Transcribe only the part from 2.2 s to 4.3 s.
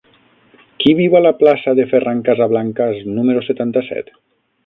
Casablancas número setanta-set?